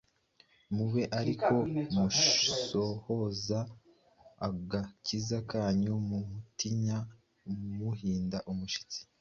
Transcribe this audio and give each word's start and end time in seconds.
mube 0.75 1.03
ari 1.19 1.33
ko 1.43 1.55
musohoza 1.93 3.59
agakiza 4.47 5.37
kanyu, 5.51 5.93
mutinya 6.09 6.97
muhinda 7.79 8.37
imishitsi. 8.51 8.99